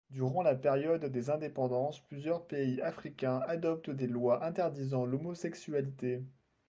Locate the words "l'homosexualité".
5.05-6.23